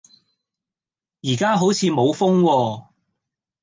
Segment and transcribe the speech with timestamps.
[1.21, 2.85] 而家好似冇風喎